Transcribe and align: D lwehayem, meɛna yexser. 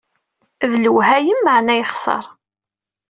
D 0.69 0.71
lwehayem, 0.83 1.39
meɛna 1.43 1.73
yexser. 1.79 2.25